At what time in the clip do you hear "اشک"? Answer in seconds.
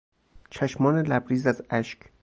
1.69-1.97